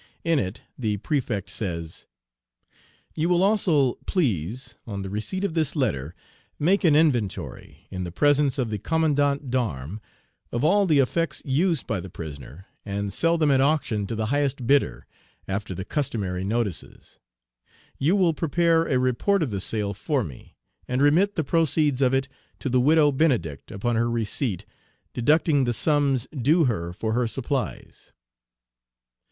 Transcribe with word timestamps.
In 0.23 0.39
it 0.39 0.63
the 0.79 0.97
Prefect 0.97 1.47
says, 1.51 2.07
"You 3.13 3.29
will 3.29 3.43
also 3.43 3.99
please, 4.07 4.75
on 4.87 5.03
the 5.03 5.11
receipt 5.11 5.43
of 5.43 5.53
this 5.53 5.75
letter, 5.75 6.15
make 6.57 6.83
an 6.83 6.95
inventory, 6.95 7.85
in 7.91 8.03
the 8.03 8.11
presence 8.11 8.57
of 8.57 8.71
the 8.71 8.79
Commandant 8.79 9.51
d'Armes, 9.51 9.99
of 10.51 10.63
all 10.63 10.87
the 10.87 10.97
effects 10.97 11.43
used 11.45 11.85
by 11.85 11.99
the 11.99 12.09
prisoner, 12.09 12.65
and 12.83 13.13
sell 13.13 13.37
them 13.37 13.51
at 13.51 13.61
auction 13.61 14.07
to 14.07 14.15
the 14.15 14.25
highest 14.33 14.65
bidder, 14.65 15.05
after 15.47 15.75
the 15.75 15.85
customary 15.85 16.43
notices. 16.43 17.19
You 17.99 18.15
will 18.15 18.33
prepare 18.33 18.87
a 18.87 18.97
report 18.97 19.43
of 19.43 19.51
the 19.51 19.61
sale 19.61 19.93
for 19.93 20.23
me, 20.23 20.55
and 20.87 20.99
remit 20.99 21.35
the 21.35 21.43
proceeds 21.43 22.01
of 22.01 22.11
it 22.11 22.27
to 22.57 22.69
the 22.69 22.81
Widow 22.81 23.11
Benedict 23.11 23.69
upon 23.69 23.97
her 23.97 24.09
receipt, 24.09 24.65
deducting 25.13 25.65
the 25.65 25.73
sums 25.73 26.25
due 26.35 26.63
her 26.63 26.91
for 26.91 27.13
her 27.13 27.27
supplies." 27.27 28.13